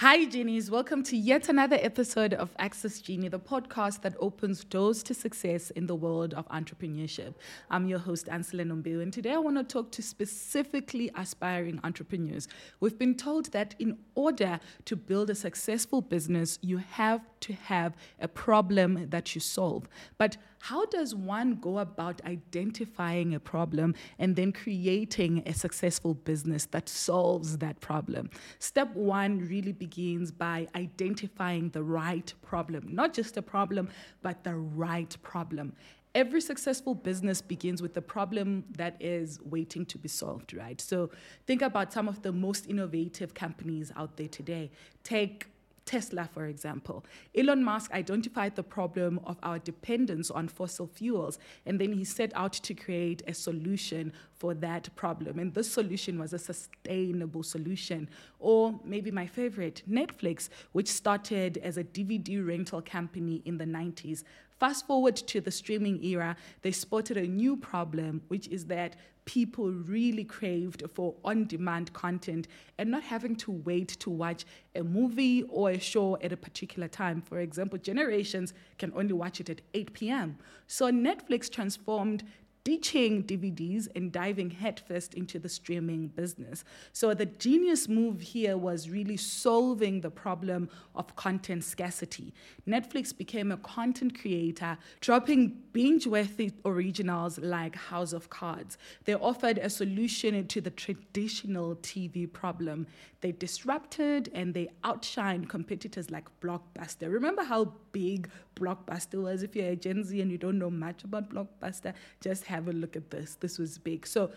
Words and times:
Hi, 0.00 0.24
Genies. 0.24 0.70
Welcome 0.70 1.02
to 1.02 1.14
yet 1.14 1.50
another 1.50 1.76
episode 1.78 2.32
of 2.32 2.48
Access 2.58 3.02
Genie, 3.02 3.28
the 3.28 3.38
podcast 3.38 4.00
that 4.00 4.14
opens 4.18 4.64
doors 4.64 5.02
to 5.02 5.12
success 5.12 5.68
in 5.72 5.86
the 5.86 5.94
world 5.94 6.32
of 6.32 6.48
entrepreneurship. 6.48 7.34
I'm 7.70 7.86
your 7.86 7.98
host, 7.98 8.24
Ansela 8.28 8.64
Nombu, 8.64 9.02
and 9.02 9.12
today 9.12 9.34
I 9.34 9.36
want 9.36 9.58
to 9.58 9.62
talk 9.62 9.92
to 9.92 10.02
specifically 10.02 11.10
aspiring 11.16 11.80
entrepreneurs. 11.84 12.48
We've 12.80 12.98
been 12.98 13.14
told 13.14 13.52
that 13.52 13.74
in 13.78 13.98
order 14.14 14.58
to 14.86 14.96
build 14.96 15.28
a 15.28 15.34
successful 15.34 16.00
business, 16.00 16.58
you 16.62 16.78
have 16.78 17.20
to 17.40 17.52
have 17.52 17.94
a 18.18 18.28
problem 18.28 19.10
that 19.10 19.34
you 19.34 19.42
solve. 19.42 19.86
But 20.16 20.38
how 20.62 20.84
does 20.86 21.14
one 21.14 21.56
go 21.56 21.78
about 21.78 22.20
identifying 22.26 23.34
a 23.34 23.40
problem 23.40 23.94
and 24.18 24.36
then 24.36 24.52
creating 24.52 25.42
a 25.46 25.54
successful 25.54 26.12
business 26.12 26.66
that 26.66 26.86
solves 26.86 27.58
that 27.58 27.80
problem? 27.80 28.28
Step 28.58 28.94
one 28.94 29.38
really 29.48 29.72
begins 29.72 29.89
by 30.30 30.68
identifying 30.74 31.70
the 31.70 31.82
right 31.82 32.32
problem, 32.42 32.88
not 32.90 33.14
just 33.14 33.36
a 33.36 33.42
problem, 33.42 33.88
but 34.22 34.44
the 34.44 34.54
right 34.54 35.16
problem 35.22 35.74
every 36.14 36.40
successful 36.40 36.94
business 36.94 37.40
begins 37.40 37.80
with 37.80 37.96
a 37.96 38.02
problem 38.02 38.64
that 38.76 38.96
is 39.00 39.38
waiting 39.42 39.86
to 39.86 39.98
be 39.98 40.08
solved, 40.08 40.54
right? 40.54 40.80
So 40.80 41.10
think 41.46 41.62
about 41.62 41.92
some 41.92 42.08
of 42.08 42.22
the 42.22 42.32
most 42.32 42.66
innovative 42.68 43.34
companies 43.34 43.92
out 43.96 44.16
there 44.16 44.28
today. 44.28 44.70
Take 45.04 45.46
Tesla, 45.90 46.28
for 46.32 46.46
example. 46.46 47.04
Elon 47.36 47.64
Musk 47.64 47.90
identified 47.92 48.54
the 48.54 48.62
problem 48.62 49.18
of 49.24 49.36
our 49.42 49.58
dependence 49.58 50.30
on 50.30 50.46
fossil 50.46 50.86
fuels, 50.86 51.36
and 51.66 51.80
then 51.80 51.92
he 51.92 52.04
set 52.04 52.30
out 52.36 52.52
to 52.52 52.74
create 52.74 53.24
a 53.26 53.34
solution 53.34 54.12
for 54.32 54.54
that 54.54 54.88
problem. 54.94 55.40
And 55.40 55.52
this 55.52 55.68
solution 55.68 56.16
was 56.20 56.32
a 56.32 56.38
sustainable 56.38 57.42
solution. 57.42 58.08
Or 58.38 58.78
maybe 58.84 59.10
my 59.10 59.26
favorite, 59.26 59.82
Netflix, 59.90 60.48
which 60.70 60.86
started 60.86 61.58
as 61.58 61.76
a 61.76 61.82
DVD 61.82 62.46
rental 62.46 62.82
company 62.82 63.42
in 63.44 63.58
the 63.58 63.64
90s. 63.64 64.22
Fast 64.60 64.86
forward 64.86 65.16
to 65.16 65.40
the 65.40 65.50
streaming 65.50 66.04
era, 66.04 66.36
they 66.60 66.70
spotted 66.70 67.16
a 67.16 67.26
new 67.26 67.56
problem, 67.56 68.20
which 68.28 68.46
is 68.48 68.66
that 68.66 68.94
people 69.24 69.70
really 69.70 70.22
craved 70.22 70.82
for 70.92 71.14
on 71.24 71.46
demand 71.46 71.90
content 71.94 72.46
and 72.76 72.90
not 72.90 73.02
having 73.02 73.34
to 73.36 73.50
wait 73.50 73.88
to 73.88 74.10
watch 74.10 74.44
a 74.74 74.82
movie 74.82 75.44
or 75.44 75.70
a 75.70 75.78
show 75.78 76.18
at 76.20 76.32
a 76.32 76.36
particular 76.36 76.88
time. 76.88 77.22
For 77.22 77.40
example, 77.40 77.78
generations 77.78 78.52
can 78.76 78.92
only 78.94 79.14
watch 79.14 79.40
it 79.40 79.48
at 79.48 79.62
8 79.72 79.94
p.m. 79.94 80.36
So 80.66 80.90
Netflix 80.92 81.50
transformed 81.50 82.22
ditching 82.62 83.24
DVDs 83.24 83.88
and 83.96 84.12
diving 84.12 84.50
headfirst 84.50 85.14
into 85.14 85.38
the 85.38 85.48
streaming 85.48 86.08
business. 86.08 86.62
So 86.92 87.14
the 87.14 87.26
genius 87.26 87.88
move 87.88 88.20
here 88.20 88.56
was 88.56 88.90
really 88.90 89.16
solving 89.16 90.00
the 90.00 90.10
problem 90.10 90.68
of 90.94 91.16
content 91.16 91.64
scarcity. 91.64 92.34
Netflix 92.68 93.16
became 93.16 93.50
a 93.50 93.56
content 93.58 94.20
creator, 94.20 94.76
dropping 95.00 95.56
binge-worthy 95.72 96.52
originals 96.64 97.38
like 97.38 97.74
House 97.76 98.12
of 98.12 98.28
Cards. 98.28 98.76
They 99.04 99.14
offered 99.14 99.58
a 99.58 99.70
solution 99.70 100.46
to 100.46 100.60
the 100.60 100.70
traditional 100.70 101.76
TV 101.76 102.30
problem. 102.30 102.86
They 103.20 103.32
disrupted 103.32 104.30
and 104.34 104.54
they 104.54 104.68
outshined 104.82 105.48
competitors 105.48 106.10
like 106.10 106.28
Blockbuster. 106.40 107.12
Remember 107.12 107.42
how 107.42 107.72
big 107.92 108.30
Blockbuster 108.56 109.22
was? 109.22 109.42
If 109.42 109.54
you're 109.54 109.68
a 109.68 109.76
Gen 109.76 110.04
Z 110.04 110.20
and 110.20 110.30
you 110.30 110.38
don't 110.38 110.58
know 110.58 110.70
much 110.70 111.04
about 111.04 111.30
Blockbuster, 111.30 111.92
just 112.20 112.44
have 112.50 112.68
a 112.68 112.72
look 112.72 112.96
at 112.96 113.10
this. 113.10 113.36
This 113.40 113.58
was 113.58 113.78
big. 113.78 114.06
So 114.06 114.30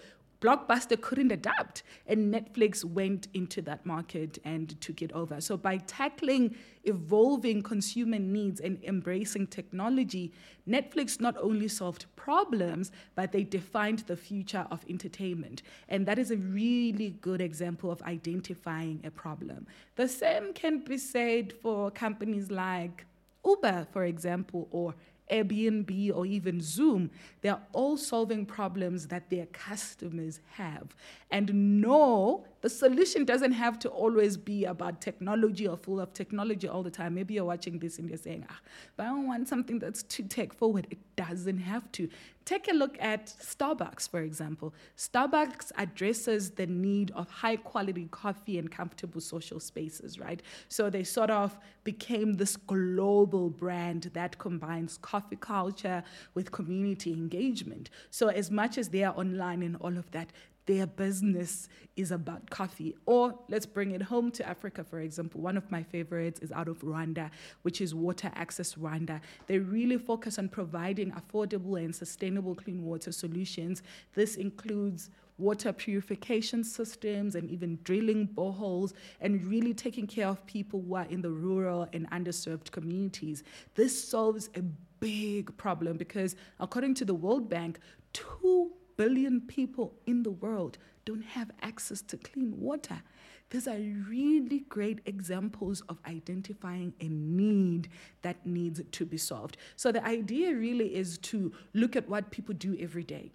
Blockbuster 0.43 0.99
couldn't 0.99 1.31
adapt, 1.31 1.83
and 2.05 2.33
Netflix 2.33 2.83
went 2.83 3.29
into 3.33 3.61
that 3.61 3.85
market 3.85 4.39
and 4.43 4.79
took 4.81 5.01
it 5.01 5.09
over. 5.13 5.39
So, 5.39 5.55
by 5.55 5.77
tackling 5.77 6.53
evolving 6.83 7.61
consumer 7.61 8.19
needs 8.19 8.59
and 8.59 8.77
embracing 8.83 9.47
technology, 9.47 10.33
Netflix 10.67 11.21
not 11.21 11.37
only 11.37 11.69
solved 11.69 12.07
problems, 12.17 12.91
but 13.15 13.31
they 13.31 13.45
defined 13.45 13.99
the 13.99 14.17
future 14.17 14.67
of 14.69 14.83
entertainment. 14.89 15.63
And 15.87 16.05
that 16.07 16.19
is 16.19 16.29
a 16.29 16.35
really 16.35 17.11
good 17.21 17.39
example 17.39 17.89
of 17.89 18.01
identifying 18.01 18.99
a 19.05 19.11
problem. 19.11 19.65
The 19.95 20.09
same 20.09 20.51
can 20.51 20.79
be 20.79 20.97
said 20.97 21.53
for 21.53 21.89
companies 21.89 22.51
like 22.51 23.05
Uber, 23.45 23.87
for 23.93 24.03
example, 24.03 24.67
or 24.71 24.93
Airbnb, 25.31 26.15
or 26.15 26.25
even 26.25 26.61
Zoom, 26.61 27.11
they're 27.41 27.61
all 27.71 27.97
solving 27.97 28.45
problems 28.45 29.07
that 29.07 29.29
their 29.29 29.45
customers 29.47 30.39
have. 30.51 30.95
And 31.31 31.81
no, 31.81 32.45
the 32.63 32.69
solution 32.69 33.25
doesn't 33.25 33.51
have 33.51 33.77
to 33.77 33.89
always 33.89 34.37
be 34.37 34.63
about 34.63 35.01
technology 35.01 35.67
or 35.67 35.75
full 35.75 35.99
of 35.99 36.13
technology 36.13 36.65
all 36.65 36.81
the 36.81 36.89
time. 36.89 37.13
Maybe 37.13 37.33
you're 37.33 37.43
watching 37.43 37.77
this 37.77 37.99
and 37.99 38.07
you're 38.07 38.17
saying, 38.17 38.45
ah, 38.49 38.59
but 38.95 39.03
I 39.03 39.07
don't 39.07 39.27
want 39.27 39.49
something 39.49 39.79
that's 39.79 40.01
too 40.01 40.23
tech 40.23 40.53
forward. 40.53 40.87
It 40.89 40.99
doesn't 41.17 41.57
have 41.57 41.91
to. 41.91 42.07
Take 42.45 42.69
a 42.69 42.73
look 42.73 42.97
at 43.01 43.27
Starbucks, 43.27 44.09
for 44.09 44.21
example. 44.21 44.73
Starbucks 44.97 45.73
addresses 45.77 46.51
the 46.51 46.65
need 46.65 47.11
of 47.11 47.29
high 47.29 47.57
quality 47.57 48.07
coffee 48.11 48.57
and 48.57 48.71
comfortable 48.71 49.19
social 49.19 49.59
spaces, 49.59 50.17
right? 50.17 50.41
So 50.69 50.89
they 50.89 51.03
sort 51.03 51.31
of 51.31 51.57
became 51.83 52.33
this 52.35 52.55
global 52.55 53.49
brand 53.49 54.09
that 54.13 54.37
combines 54.37 54.97
coffee 54.97 55.37
culture 55.37 56.01
with 56.33 56.51
community 56.51 57.11
engagement. 57.11 57.89
So, 58.09 58.27
as 58.27 58.49
much 58.51 58.77
as 58.77 58.89
they 58.89 59.03
are 59.03 59.13
online 59.17 59.63
and 59.63 59.75
all 59.77 59.97
of 59.97 60.09
that, 60.11 60.31
their 60.65 60.87
business 60.87 61.67
is 61.95 62.11
about 62.11 62.49
coffee. 62.49 62.95
Or 63.05 63.37
let's 63.49 63.65
bring 63.65 63.91
it 63.91 64.01
home 64.01 64.31
to 64.31 64.47
Africa, 64.47 64.83
for 64.83 64.99
example. 64.99 65.41
One 65.41 65.57
of 65.57 65.69
my 65.71 65.83
favorites 65.83 66.39
is 66.39 66.51
out 66.51 66.67
of 66.67 66.79
Rwanda, 66.79 67.29
which 67.63 67.81
is 67.81 67.93
Water 67.93 68.31
Access 68.35 68.75
Rwanda. 68.75 69.19
They 69.47 69.59
really 69.59 69.97
focus 69.97 70.39
on 70.39 70.49
providing 70.49 71.11
affordable 71.11 71.77
and 71.83 71.95
sustainable 71.95 72.55
clean 72.55 72.83
water 72.83 73.11
solutions. 73.11 73.83
This 74.13 74.35
includes 74.35 75.09
water 75.37 75.73
purification 75.73 76.63
systems 76.63 77.35
and 77.35 77.49
even 77.49 77.79
drilling 77.83 78.27
boreholes 78.27 78.93
and 79.19 79.43
really 79.45 79.73
taking 79.73 80.07
care 80.07 80.27
of 80.27 80.45
people 80.45 80.83
who 80.87 80.95
are 80.95 81.07
in 81.09 81.21
the 81.21 81.29
rural 81.29 81.87
and 81.93 82.09
underserved 82.11 82.71
communities. 82.71 83.43
This 83.75 84.09
solves 84.09 84.49
a 84.55 84.61
big 84.99 85.55
problem 85.57 85.97
because, 85.97 86.35
according 86.59 86.93
to 86.95 87.05
the 87.05 87.13
World 87.13 87.49
Bank, 87.49 87.79
two 88.13 88.71
billion 88.97 89.41
people 89.41 89.93
in 90.05 90.23
the 90.23 90.31
world 90.31 90.77
don't 91.05 91.23
have 91.23 91.51
access 91.61 92.01
to 92.01 92.17
clean 92.17 92.59
water. 92.59 93.01
These 93.49 93.67
are 93.67 93.77
really 93.77 94.61
great 94.69 94.99
examples 95.05 95.81
of 95.89 95.99
identifying 96.07 96.93
a 96.99 97.07
need 97.07 97.89
that 98.23 98.45
needs 98.45 98.81
to 98.91 99.05
be 99.05 99.17
solved. 99.17 99.57
So, 99.75 99.91
the 99.91 100.03
idea 100.03 100.55
really 100.55 100.95
is 100.95 101.17
to 101.19 101.51
look 101.73 101.95
at 101.95 102.09
what 102.09 102.31
people 102.31 102.55
do 102.55 102.75
every 102.79 103.03
day 103.03 103.31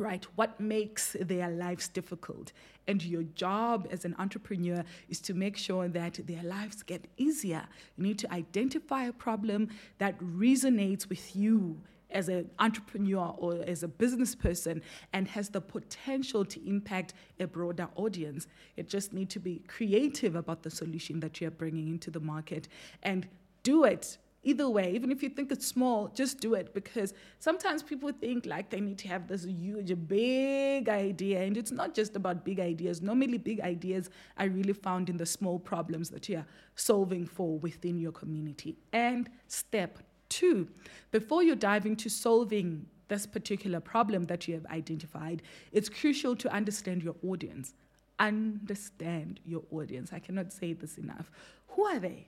right? 0.00 0.24
What 0.34 0.58
makes 0.58 1.14
their 1.20 1.50
lives 1.50 1.88
difficult? 1.88 2.52
And 2.88 3.04
your 3.04 3.22
job 3.22 3.86
as 3.90 4.04
an 4.04 4.16
entrepreneur 4.18 4.82
is 5.08 5.20
to 5.20 5.34
make 5.34 5.56
sure 5.56 5.88
that 5.88 6.20
their 6.26 6.42
lives 6.42 6.82
get 6.82 7.04
easier. 7.18 7.66
You 7.96 8.04
need 8.04 8.18
to 8.20 8.32
identify 8.32 9.04
a 9.04 9.12
problem 9.12 9.68
that 9.98 10.18
resonates 10.18 11.08
with 11.08 11.36
you 11.36 11.80
as 12.12 12.28
an 12.28 12.50
entrepreneur 12.58 13.34
or 13.38 13.62
as 13.66 13.82
a 13.82 13.88
business 13.88 14.34
person 14.34 14.82
and 15.12 15.28
has 15.28 15.48
the 15.48 15.60
potential 15.60 16.44
to 16.44 16.68
impact 16.68 17.14
a 17.38 17.46
broader 17.46 17.88
audience. 17.96 18.46
It 18.76 18.88
just 18.88 19.12
need 19.12 19.30
to 19.30 19.38
be 19.38 19.62
creative 19.66 20.36
about 20.36 20.62
the 20.62 20.70
solution 20.70 21.20
that 21.20 21.40
you're 21.40 21.50
bringing 21.50 21.88
into 21.88 22.10
the 22.10 22.20
market 22.20 22.68
and 23.02 23.28
do 23.62 23.84
it 23.84 24.18
either 24.42 24.68
way. 24.68 24.92
Even 24.92 25.10
if 25.10 25.22
you 25.22 25.28
think 25.28 25.52
it's 25.52 25.66
small 25.66 26.08
just 26.08 26.40
do 26.40 26.54
it 26.54 26.72
because 26.72 27.12
sometimes 27.38 27.82
people 27.82 28.10
think 28.12 28.46
like 28.46 28.70
they 28.70 28.80
need 28.80 28.98
to 28.98 29.08
have 29.08 29.28
this 29.28 29.44
huge 29.44 29.92
big 30.08 30.88
idea. 30.88 31.42
And 31.42 31.56
it's 31.56 31.70
not 31.70 31.94
just 31.94 32.16
about 32.16 32.44
big 32.44 32.60
ideas. 32.60 33.02
Normally 33.02 33.38
big 33.38 33.60
ideas 33.60 34.10
are 34.38 34.48
really 34.48 34.72
found 34.72 35.10
in 35.10 35.16
the 35.16 35.26
small 35.26 35.58
problems 35.58 36.10
that 36.10 36.28
you're 36.28 36.46
solving 36.74 37.26
for 37.26 37.58
within 37.58 37.98
your 37.98 38.12
community. 38.12 38.76
And 38.92 39.28
step 39.48 39.98
Two, 40.30 40.68
before 41.10 41.42
you 41.42 41.54
dive 41.54 41.84
into 41.84 42.08
solving 42.08 42.86
this 43.08 43.26
particular 43.26 43.80
problem 43.80 44.24
that 44.24 44.48
you 44.48 44.54
have 44.54 44.64
identified, 44.66 45.42
it's 45.72 45.90
crucial 45.90 46.34
to 46.36 46.50
understand 46.50 47.02
your 47.02 47.16
audience. 47.26 47.74
Understand 48.18 49.40
your 49.44 49.62
audience. 49.70 50.12
I 50.12 50.20
cannot 50.20 50.52
say 50.52 50.72
this 50.72 50.96
enough. 50.96 51.30
Who 51.68 51.84
are 51.84 51.98
they? 51.98 52.26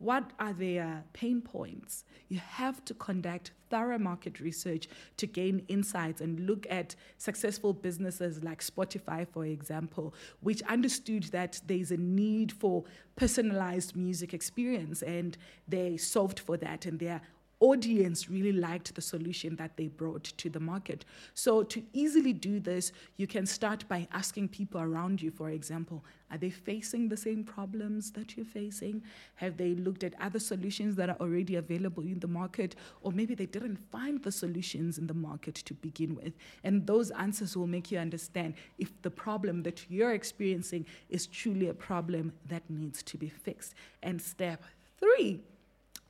What 0.00 0.30
are 0.38 0.54
their 0.54 1.04
pain 1.12 1.42
points? 1.42 2.04
You 2.30 2.38
have 2.38 2.82
to 2.86 2.94
conduct 2.94 3.50
thorough 3.68 3.98
market 3.98 4.40
research 4.40 4.88
to 5.18 5.26
gain 5.26 5.62
insights 5.68 6.22
and 6.22 6.46
look 6.46 6.66
at 6.70 6.94
successful 7.18 7.74
businesses 7.74 8.42
like 8.42 8.62
Spotify, 8.62 9.28
for 9.28 9.44
example, 9.44 10.14
which 10.40 10.62
understood 10.62 11.24
that 11.24 11.60
there's 11.66 11.90
a 11.90 11.98
need 11.98 12.50
for 12.50 12.84
personalized 13.14 13.94
music 13.94 14.32
experience 14.32 15.02
and 15.02 15.36
they 15.68 15.98
solved 15.98 16.40
for 16.40 16.56
that 16.56 16.86
and 16.86 16.98
they're 16.98 17.20
audience 17.60 18.28
really 18.30 18.52
liked 18.52 18.94
the 18.94 19.02
solution 19.02 19.54
that 19.56 19.76
they 19.76 19.86
brought 19.86 20.24
to 20.24 20.48
the 20.48 20.58
market. 20.60 21.04
So, 21.34 21.62
to 21.64 21.82
easily 21.92 22.32
do 22.32 22.58
this, 22.58 22.92
you 23.16 23.26
can 23.26 23.46
start 23.46 23.86
by 23.88 24.08
asking 24.12 24.48
people 24.48 24.80
around 24.80 25.20
you, 25.20 25.30
for 25.30 25.50
example, 25.50 26.02
are 26.30 26.38
they 26.38 26.50
facing 26.50 27.08
the 27.08 27.16
same 27.16 27.44
problems 27.44 28.12
that 28.12 28.36
you're 28.36 28.46
facing? 28.46 29.02
Have 29.36 29.56
they 29.56 29.74
looked 29.74 30.04
at 30.04 30.14
other 30.20 30.38
solutions 30.38 30.96
that 30.96 31.10
are 31.10 31.16
already 31.20 31.56
available 31.56 32.04
in 32.04 32.20
the 32.20 32.28
market? 32.28 32.76
Or 33.02 33.12
maybe 33.12 33.34
they 33.34 33.46
didn't 33.46 33.76
find 33.76 34.22
the 34.22 34.32
solutions 34.32 34.96
in 34.96 35.06
the 35.06 35.14
market 35.14 35.56
to 35.56 35.74
begin 35.74 36.14
with. 36.14 36.34
And 36.62 36.86
those 36.86 37.10
answers 37.10 37.56
will 37.56 37.66
make 37.66 37.90
you 37.90 37.98
understand 37.98 38.54
if 38.78 38.90
the 39.02 39.10
problem 39.10 39.64
that 39.64 39.90
you're 39.90 40.12
experiencing 40.12 40.86
is 41.08 41.26
truly 41.26 41.68
a 41.68 41.74
problem 41.74 42.32
that 42.48 42.62
needs 42.70 43.02
to 43.02 43.18
be 43.18 43.28
fixed. 43.28 43.74
And 44.02 44.22
step 44.22 44.62
three, 44.98 45.40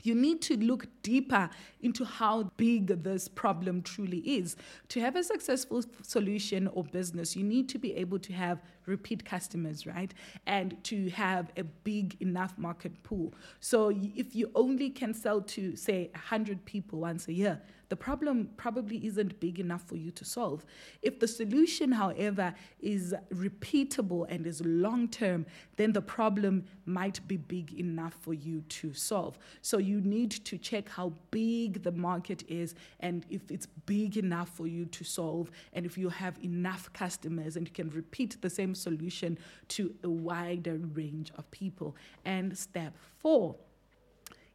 you 0.02 0.14
need 0.14 0.42
to 0.42 0.56
look 0.56 0.86
deeper 1.02 1.50
into 1.80 2.04
how 2.04 2.44
big 2.56 3.02
this 3.02 3.28
problem 3.28 3.82
truly 3.82 4.18
is. 4.18 4.56
To 4.88 5.00
have 5.00 5.16
a 5.16 5.24
successful 5.24 5.82
solution 6.02 6.68
or 6.68 6.84
business, 6.84 7.36
you 7.36 7.44
need 7.44 7.68
to 7.70 7.78
be 7.78 7.94
able 7.94 8.18
to 8.20 8.32
have 8.32 8.62
repeat 8.86 9.24
customers, 9.24 9.86
right? 9.86 10.12
And 10.46 10.82
to 10.84 11.10
have 11.10 11.50
a 11.56 11.64
big 11.64 12.16
enough 12.20 12.56
market 12.58 13.02
pool. 13.02 13.32
So 13.60 13.90
if 13.90 14.34
you 14.34 14.50
only 14.54 14.90
can 14.90 15.14
sell 15.14 15.40
to, 15.42 15.76
say, 15.76 16.10
100 16.14 16.64
people 16.64 17.00
once 17.00 17.28
a 17.28 17.32
year, 17.32 17.60
the 17.90 17.96
problem 17.96 18.48
probably 18.56 19.04
isn't 19.04 19.38
big 19.40 19.58
enough 19.58 19.82
for 19.82 19.96
you 19.96 20.12
to 20.12 20.24
solve. 20.24 20.64
If 21.02 21.18
the 21.18 21.26
solution, 21.28 21.90
however, 21.90 22.54
is 22.80 23.14
repeatable 23.34 24.26
and 24.28 24.46
is 24.46 24.64
long 24.64 25.08
term, 25.08 25.44
then 25.76 25.92
the 25.92 26.00
problem 26.00 26.64
might 26.86 27.20
be 27.26 27.36
big 27.36 27.74
enough 27.74 28.14
for 28.14 28.32
you 28.32 28.62
to 28.68 28.94
solve. 28.94 29.38
So 29.60 29.78
you 29.78 30.00
need 30.00 30.30
to 30.30 30.56
check 30.56 30.88
how 30.88 31.12
big 31.32 31.82
the 31.82 31.90
market 31.92 32.44
is 32.48 32.76
and 33.00 33.26
if 33.28 33.50
it's 33.50 33.66
big 33.86 34.16
enough 34.16 34.50
for 34.50 34.68
you 34.68 34.86
to 34.86 35.04
solve, 35.04 35.50
and 35.72 35.84
if 35.84 35.98
you 35.98 36.08
have 36.08 36.38
enough 36.44 36.92
customers 36.92 37.56
and 37.56 37.66
you 37.66 37.74
can 37.74 37.90
repeat 37.90 38.40
the 38.40 38.50
same 38.50 38.74
solution 38.74 39.36
to 39.68 39.92
a 40.04 40.08
wider 40.08 40.78
range 40.94 41.32
of 41.36 41.50
people. 41.50 41.96
And 42.24 42.56
step 42.56 42.94
four 43.18 43.56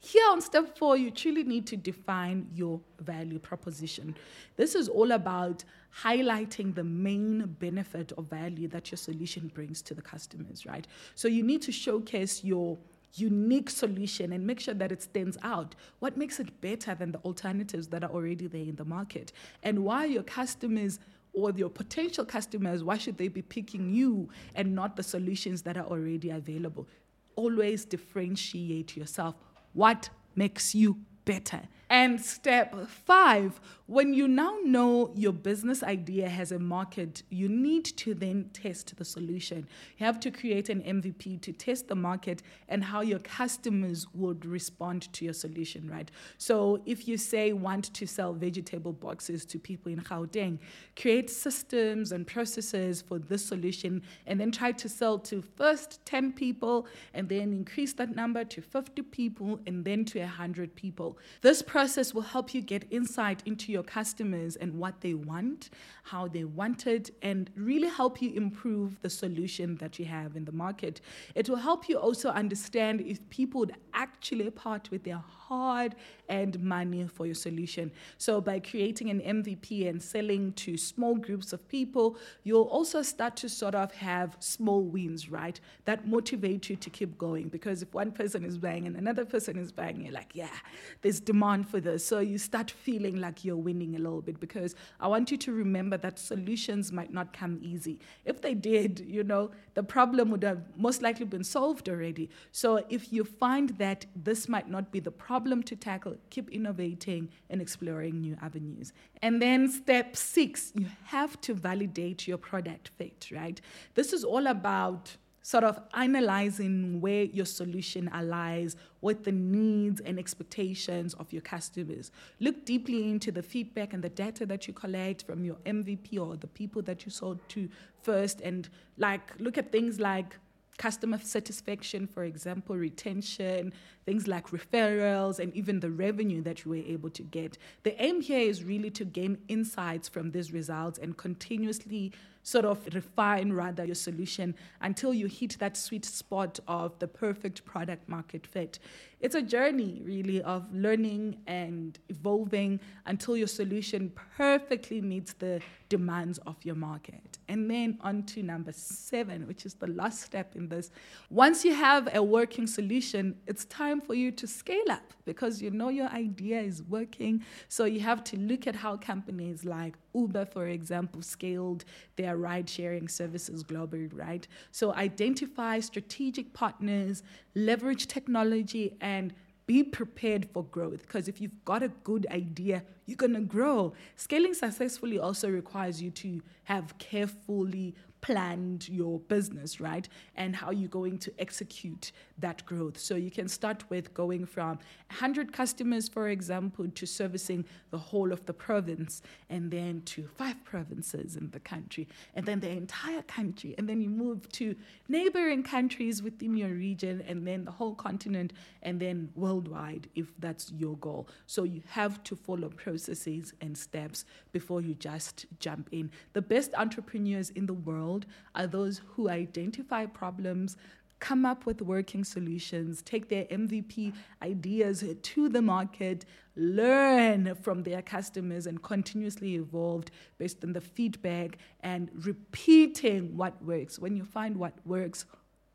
here 0.06 0.26
on 0.32 0.40
step 0.40 0.78
four, 0.78 0.98
you 0.98 1.10
truly 1.10 1.44
need 1.44 1.66
to 1.68 1.76
define 1.76 2.48
your 2.54 2.80
value 3.02 3.40
proposition. 3.40 4.16
This 4.56 4.76
is 4.76 4.88
all 4.88 5.14
about 5.14 5.64
highlighting 6.04 6.76
the 6.76 6.84
main 6.84 7.56
benefit 7.60 8.14
or 8.16 8.24
value 8.24 8.68
that 8.68 8.92
your 8.92 8.98
solution 8.98 9.52
brings 9.56 9.82
to 9.82 9.96
the 9.96 10.04
customers, 10.04 10.66
right? 10.66 10.86
So 11.16 11.28
you 11.28 11.42
need 11.42 11.64
to 11.64 11.72
showcase 11.72 12.44
your 12.44 12.78
unique 13.14 13.70
solution 13.70 14.34
and 14.34 14.46
make 14.46 14.60
sure 14.60 14.76
that 14.76 14.92
it 14.92 15.02
stands 15.02 15.40
out. 15.42 15.74
What 16.00 16.18
makes 16.18 16.40
it 16.40 16.62
better 16.62 16.94
than 16.94 17.12
the 17.12 17.20
alternatives 17.20 17.88
that 17.88 18.04
are 18.04 18.12
already 18.12 18.46
there 18.46 18.62
in 18.62 18.76
the 18.76 18.86
market? 18.86 19.32
And 19.64 19.80
why 19.80 20.06
your 20.06 20.24
customers 20.24 21.00
or 21.34 21.50
your 21.52 21.70
potential 21.70 22.26
customers, 22.26 22.84
why 22.84 23.00
should 23.00 23.18
they 23.18 23.28
be 23.28 23.42
picking 23.42 23.92
you 23.92 24.30
and 24.54 24.76
not 24.76 24.98
the 24.98 25.04
solutions 25.04 25.64
that 25.64 25.78
are 25.78 25.86
already 25.86 26.30
available? 26.30 26.88
Always 27.36 27.86
differentiate 27.86 28.96
yourself 28.96 29.36
what 29.76 30.10
makes 30.36 30.74
you 30.74 30.98
better. 31.26 31.62
And 31.96 32.20
step 32.20 32.90
five, 32.90 33.62
when 33.86 34.14
you 34.14 34.28
now 34.28 34.58
know 34.66 35.14
your 35.16 35.32
business 35.32 35.82
idea 35.82 36.28
has 36.28 36.52
a 36.52 36.60
market, 36.60 37.24
you 37.30 37.48
need 37.48 37.86
to 37.86 38.14
then 38.14 38.50
test 38.52 38.98
the 38.98 39.06
solution. 39.06 39.66
You 39.98 40.06
have 40.06 40.20
to 40.22 40.32
create 40.32 40.68
an 40.68 40.82
MVP 40.82 41.40
to 41.42 41.54
test 41.54 41.88
the 41.88 41.96
market 41.96 42.42
and 42.68 42.84
how 42.84 43.00
your 43.00 43.20
customers 43.20 44.08
would 44.14 44.44
respond 44.44 45.14
to 45.14 45.24
your 45.24 45.36
solution, 45.36 45.90
right? 45.90 46.12
So 46.38 46.82
if 46.86 47.08
you 47.08 47.16
say 47.16 47.54
want 47.54 47.94
to 47.94 48.06
sell 48.06 48.34
vegetable 48.34 48.92
boxes 48.92 49.46
to 49.46 49.58
people 49.58 49.90
in 49.90 50.02
Gauteng, 50.02 50.60
create 50.98 51.30
systems 51.30 52.12
and 52.12 52.28
processes 52.28 53.02
for 53.02 53.20
this 53.20 53.46
solution 53.46 54.02
and 54.28 54.38
then 54.38 54.52
try 54.52 54.74
to 54.74 54.90
sell 54.90 55.18
to 55.20 55.42
first 55.42 56.06
10 56.06 56.34
people 56.34 56.88
and 57.14 57.30
then 57.30 57.54
increase 57.54 57.94
that 57.94 58.14
number 58.14 58.44
to 58.44 58.62
50 58.62 59.02
people 59.04 59.62
and 59.66 59.86
then 59.86 60.04
to 60.04 60.20
100 60.20 60.76
people. 60.76 61.18
This 61.42 61.62
process 61.62 61.85
will 62.14 62.22
help 62.22 62.54
you 62.54 62.62
get 62.62 62.86
insight 62.92 63.44
into 63.46 63.72
your 63.72 63.84
customers 63.84 64.56
and 64.56 64.74
what 64.74 65.02
they 65.02 65.14
want, 65.14 65.70
how 66.04 66.28
they 66.28 66.44
want 66.44 66.88
it, 66.88 67.12
and 67.22 67.50
really 67.56 67.88
help 67.88 68.22
you 68.22 68.32
improve 68.32 69.00
the 69.02 69.10
solution 69.10 69.76
that 69.76 70.00
you 70.00 70.06
have 70.06 70.36
in 70.36 70.46
the 70.46 70.52
market. 70.52 71.02
It 71.36 71.48
will 71.50 71.58
help 71.58 71.88
you 71.88 71.98
also 71.98 72.30
understand 72.30 73.02
if 73.02 73.20
people 73.30 73.60
would 73.60 73.76
actually 73.94 74.50
part 74.50 74.90
with 74.92 75.04
their 75.04 75.24
hard 75.48 75.96
earned 76.30 76.60
money 76.60 77.08
for 77.08 77.26
your 77.26 77.36
solution. 77.36 77.92
So, 78.18 78.42
by 78.42 78.60
creating 78.60 79.10
an 79.10 79.22
MVP 79.22 79.88
and 79.88 80.02
selling 80.02 80.54
to 80.54 80.76
small 80.76 81.16
groups 81.16 81.54
of 81.54 81.68
people, 81.68 82.18
you'll 82.44 82.64
also 82.64 83.04
start 83.04 83.36
to 83.38 83.50
sort 83.50 83.76
of 83.76 83.94
have 83.94 84.36
small 84.40 84.82
wins, 84.82 85.30
right? 85.30 85.60
That 85.86 86.08
motivate 86.08 86.70
you 86.70 86.76
to 86.78 86.90
keep 86.90 87.18
going. 87.18 87.50
Because 87.50 87.84
if 87.84 87.94
one 87.94 88.12
person 88.12 88.44
is 88.44 88.58
buying 88.58 88.88
and 88.88 88.96
another 88.96 89.24
person 89.24 89.58
is 89.58 89.72
buying, 89.72 90.02
you're 90.02 90.14
like, 90.14 90.32
yeah, 90.34 90.58
there's 91.02 91.20
demand 91.20 91.70
for 91.70 91.80
this. 91.80 92.04
So, 92.04 92.20
you 92.20 92.38
start 92.40 92.72
feeling 92.72 93.18
like 93.22 93.46
you're 93.46 93.56
winning 93.56 93.96
a 93.96 94.00
little 94.00 94.22
bit. 94.22 94.40
Because 94.40 94.76
I 95.00 95.08
want 95.08 95.32
you 95.32 95.38
to 95.38 95.52
remember 95.54 95.98
that 95.98 96.18
solutions 96.18 96.92
might 96.92 97.14
not 97.14 97.34
come 97.34 97.60
easy. 97.62 98.00
If 98.26 98.42
they 98.42 98.56
did, 98.56 99.06
you 99.08 99.24
know, 99.24 99.52
the 99.76 99.84
problem 99.84 100.32
would 100.32 100.44
have 100.44 100.64
most 100.76 101.04
likely 101.04 101.26
been 101.26 101.44
solved 101.44 101.88
already. 101.88 102.30
So, 102.52 102.84
if 102.90 103.14
you 103.14 103.24
find 103.24 103.70
that 103.78 104.06
this 104.16 104.50
might 104.50 104.70
not 104.70 104.92
be 104.92 105.00
the 105.00 105.12
problem 105.12 105.35
to 105.44 105.76
tackle, 105.76 106.16
keep 106.30 106.50
innovating 106.50 107.30
and 107.50 107.62
exploring 107.62 108.22
new 108.22 108.38
avenues. 108.42 108.94
And 109.22 109.42
then 109.42 109.70
step 109.70 110.16
six, 110.16 110.72
you 110.76 110.88
have 111.06 111.40
to 111.42 111.54
validate 111.54 112.28
your 112.28 112.38
product 112.38 112.92
fit, 112.98 113.30
right? 113.32 113.60
This 113.94 114.14
is 114.14 114.24
all 114.24 114.48
about 114.48 115.18
sort 115.46 115.64
of 115.64 115.80
analyzing 115.94 117.00
where 117.00 117.26
your 117.26 117.46
solution 117.46 118.10
aligns 118.16 118.76
with 119.02 119.26
the 119.26 119.32
needs 119.32 120.02
and 120.02 120.18
expectations 120.18 121.14
of 121.16 121.32
your 121.32 121.44
customers. 121.44 122.12
Look 122.40 122.66
deeply 122.66 123.12
into 123.12 123.32
the 123.32 123.44
feedback 123.44 123.94
and 123.94 124.04
the 124.04 124.10
data 124.10 124.48
that 124.48 124.68
you 124.68 124.74
collect 124.74 125.22
from 125.22 125.46
your 125.46 125.58
MVP 125.68 126.20
or 126.20 126.36
the 126.36 126.48
people 126.48 126.82
that 126.82 127.06
you 127.06 127.12
sold 127.12 127.38
to 127.50 127.70
first 128.02 128.42
and 128.42 128.70
like 128.98 129.34
look 129.38 129.60
at 129.60 129.72
things 129.72 130.00
like 130.00 130.36
customer 130.78 131.20
satisfaction, 131.20 132.08
for 132.08 132.24
example, 132.24 132.76
retention, 132.76 133.74
things 134.06 134.28
like 134.28 134.48
referrals, 134.50 135.40
and 135.40 135.56
even 135.56 135.80
the 135.80 135.90
revenue 135.90 136.42
that 136.42 136.66
you 136.66 136.72
were 136.72 136.78
able 136.78 137.10
to 137.12 137.24
get. 137.24 137.58
The 137.84 138.02
aim 138.04 138.22
here 138.22 138.40
is 138.40 138.64
really 138.64 138.90
to 138.92 139.06
gain 139.06 139.38
insights 139.48 140.10
from 140.10 140.32
these 140.32 140.52
results 140.52 141.00
and 141.00 141.18
continuously 141.18 142.12
sort 142.46 142.64
of 142.64 142.78
refine 142.94 143.52
rather 143.52 143.84
your 143.84 143.96
solution 143.96 144.54
until 144.80 145.14
you 145.14 145.26
hit 145.26 145.58
that 145.60 145.76
sweet 145.76 146.06
spot 146.06 146.60
of 146.68 146.98
the 147.00 147.08
perfect 147.08 147.66
product 147.66 148.08
market 148.08 148.46
fit. 148.46 148.78
It's 149.20 149.34
a 149.34 149.42
journey 149.42 150.02
really 150.04 150.44
of 150.44 150.72
learning 150.72 151.38
and 151.48 151.98
evolving 152.10 152.80
until 153.08 153.36
your 153.36 153.48
solution 153.48 154.12
perfectly 154.38 155.02
meets 155.02 155.34
the 155.34 155.62
demands 155.90 156.38
of 156.46 156.58
your 156.64 156.76
market. 156.76 157.40
And 157.48 157.70
then 157.70 157.98
on 158.02 158.24
to 158.24 158.44
number 158.44 158.72
seven, 158.72 159.48
which 159.48 159.66
is 159.66 159.74
the 159.76 159.88
last 159.88 160.22
step 160.22 160.56
in 160.56 160.70
this. 160.70 160.92
Once 161.32 161.66
you 161.66 161.74
have 161.74 162.14
a 162.14 162.22
working 162.22 162.68
solution, 162.68 163.36
it's 163.48 163.66
time 163.66 164.00
for 164.02 164.14
you 164.14 164.32
to 164.34 164.46
scale 164.46 164.92
up 164.92 165.14
because 165.26 165.62
you 165.62 165.72
know 165.72 165.90
your 165.90 166.10
idea 166.10 166.60
is 166.60 166.84
working. 166.84 167.44
So 167.68 167.86
you 167.86 168.02
have 168.02 168.24
to 168.26 168.38
look 168.38 168.68
at 168.68 168.76
how 168.76 168.98
companies 168.98 169.66
like 169.66 169.96
Uber, 170.14 170.46
for 170.46 170.68
example, 170.68 171.22
scaled 171.22 171.84
their 172.16 172.35
ride 172.38 172.70
sharing 172.70 173.08
services 173.08 173.64
globally, 173.64 174.10
right? 174.14 174.48
So 174.72 174.94
identify 174.94 175.80
strategic 175.80 176.54
partners, 176.54 177.24
leverage 177.56 178.08
technology, 178.08 178.96
and 179.02 179.34
be 179.68 179.84
prepared 179.84 180.48
for 180.54 180.64
growth 180.64 181.02
because 181.02 181.28
if 181.28 181.42
you've 181.42 181.66
got 181.66 181.82
a 181.82 181.90
good 182.04 182.28
idea, 182.30 182.84
you're 183.06 183.18
going 183.18 183.34
to 183.34 183.42
grow. 183.42 183.94
Scaling 184.16 184.54
successfully 184.54 185.20
also 185.20 185.50
requires 185.50 186.02
you 186.02 186.12
to 186.12 186.42
have 186.66 186.98
carefully 187.00 187.96
planned 188.26 188.90
your 188.90 189.20
business, 189.20 189.80
right? 189.80 190.10
And 190.36 190.56
how 190.56 190.72
you're 190.72 190.90
going 190.90 191.20
to 191.20 191.32
execute 191.38 192.12
that 192.40 192.66
growth. 192.66 192.98
So 192.98 193.14
you 193.16 193.30
can 193.30 193.48
start 193.48 193.88
with 193.92 194.16
going 194.16 194.48
from 194.48 194.80
100 195.12 195.54
customers, 195.54 196.10
for 196.10 196.30
example, 196.30 196.88
to 196.88 197.06
servicing 197.06 197.66
the 197.92 198.00
whole 198.00 198.32
of 198.32 198.44
the 198.48 198.54
province, 198.54 199.22
and 199.52 199.70
then 199.70 200.02
to 200.06 200.28
five 200.28 200.64
provinces 200.64 201.36
in 201.36 201.52
the 201.52 201.60
country, 201.60 202.08
and 202.34 202.48
then 202.48 202.60
the 202.62 202.70
entire 202.70 203.22
country. 203.22 203.76
And 203.78 203.88
then 203.88 204.02
you 204.02 204.10
move 204.10 204.50
to 204.54 204.76
neighboring 205.08 205.62
countries 205.62 206.24
within 206.24 206.58
your 206.58 206.70
region, 206.70 207.24
and 207.28 207.46
then 207.46 207.64
the 207.66 207.72
whole 207.72 207.94
continent, 207.94 208.54
and 208.82 209.00
then 209.00 209.30
worldwide, 209.36 210.10
if 210.16 210.34
that's 210.40 210.72
your 210.72 210.98
goal. 210.98 211.28
So 211.46 211.64
you 211.64 211.84
have 211.90 212.24
to 212.24 212.36
follow 212.36 212.70
processes 212.70 213.54
and 213.62 213.78
steps 213.78 214.26
before 214.52 214.82
you 214.82 214.96
just 214.96 215.46
jump 215.60 215.90
in. 215.92 216.10
The 216.34 216.42
best 216.42 216.74
entrepreneurs 216.74 217.52
in 217.52 217.68
the 217.68 217.74
world 217.74 218.15
are 218.54 218.68
those 218.68 219.02
who 219.16 219.28
identify 219.28 220.06
problems, 220.06 220.78
come 221.20 221.46
up 221.46 221.66
with 221.66 221.82
working 221.82 222.24
solutions, 222.24 223.02
take 223.02 223.30
their 223.30 223.46
MVP 223.46 224.14
ideas 224.44 225.04
to 225.22 225.50
the 225.50 225.62
market, 225.62 226.24
learn 226.56 227.56
from 227.56 227.84
their 227.84 228.02
customers 228.02 228.68
and 228.68 228.82
continuously 228.84 229.56
evolved 229.56 230.12
based 230.38 230.64
on 230.64 230.74
the 230.74 230.82
feedback 230.82 231.58
and 231.82 232.12
repeating 232.26 233.36
what 233.36 233.60
works. 233.64 233.98
When 233.98 234.16
you 234.16 234.24
find 234.24 234.58
what 234.58 234.74
works, 234.86 235.26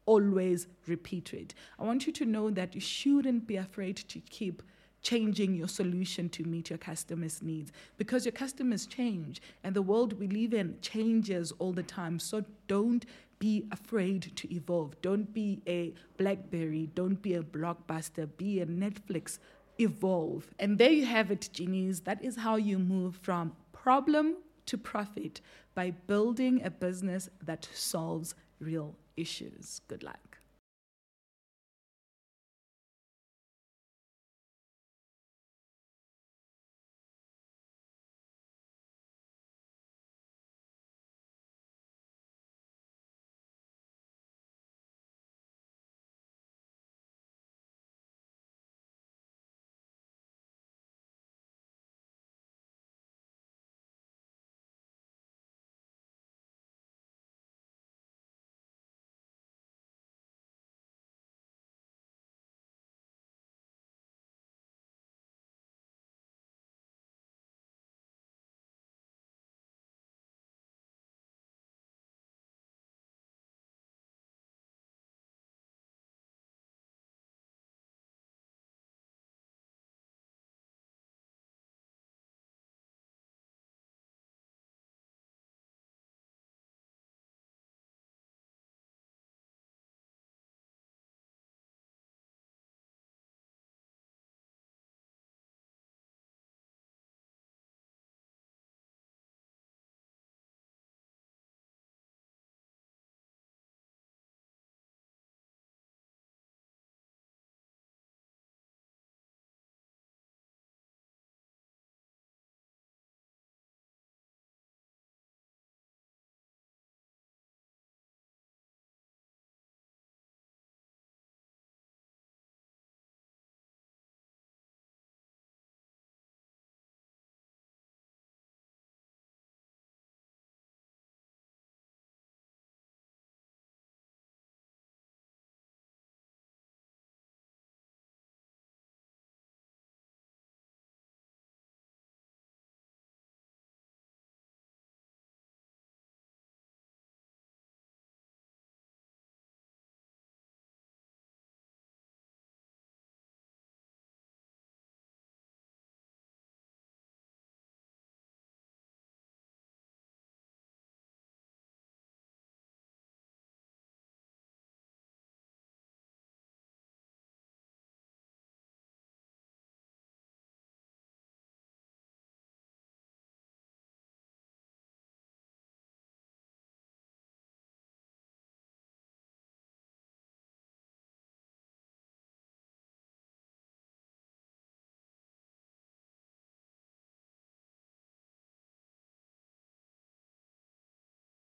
always 0.06 0.66
repeat 0.87 1.35
it. 1.35 1.54
I 1.78 1.85
want 1.85 2.06
you 2.06 2.12
to 2.12 2.25
know 2.25 2.50
that 2.50 2.75
you 2.75 2.80
shouldn't 2.80 3.47
be 3.47 3.56
afraid 3.56 3.97
to 3.97 4.20
keep 4.20 4.62
changing 5.02 5.54
your 5.54 5.69
solution 5.69 6.28
to 6.28 6.45
meet 6.45 6.71
your 6.71 6.78
customers' 6.78 7.42
needs 7.42 7.73
because 7.97 8.25
your 8.25 8.33
customers 8.33 8.87
change 8.87 9.40
and 9.64 9.75
the 9.75 9.83
world 9.83 10.19
we 10.19 10.26
live 10.28 10.52
in 10.54 10.76
changes 10.83 11.52
all 11.59 11.73
the 11.73 11.83
time. 11.83 12.19
So 12.19 12.45
don't 12.66 13.07
be 13.38 13.64
afraid 13.73 14.37
to 14.37 14.54
evolve. 14.54 15.00
Don't 15.00 15.33
be 15.33 15.62
a 15.66 15.95
Blackberry. 16.19 16.90
Don't 16.95 17.21
be 17.23 17.35
a 17.35 17.42
blockbuster. 17.42 18.28
Be 18.37 18.61
a 18.61 18.66
Netflix. 18.66 19.38
Evolve. 19.78 20.47
And 20.59 20.76
there 20.76 20.90
you 20.90 21.07
have 21.07 21.30
it, 21.30 21.49
genies. 21.52 22.00
That 22.00 22.23
is 22.23 22.37
how 22.37 22.57
you 22.57 22.78
move 22.78 23.16
from 23.16 23.52
problem 23.73 24.37
to 24.66 24.76
profit 24.76 25.40
by 25.75 25.90
building 26.07 26.61
a 26.62 26.71
business 26.71 27.30
that 27.42 27.66
solves 27.73 28.35
real 28.61 28.95
issues. 29.16 29.80
Good 29.88 30.02
luck. 30.02 30.29